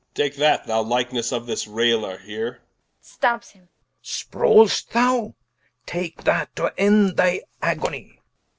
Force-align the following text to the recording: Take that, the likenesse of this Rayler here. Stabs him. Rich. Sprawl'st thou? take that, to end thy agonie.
Take 0.15 0.35
that, 0.37 0.65
the 0.65 0.81
likenesse 0.81 1.31
of 1.31 1.45
this 1.45 1.67
Rayler 1.67 2.19
here. 2.21 2.61
Stabs 3.01 3.51
him. 3.51 3.69
Rich. 3.69 3.69
Sprawl'st 4.31 4.89
thou? 4.89 5.35
take 5.85 6.23
that, 6.23 6.55
to 6.55 6.73
end 6.75 7.17
thy 7.17 7.41
agonie. 7.61 8.17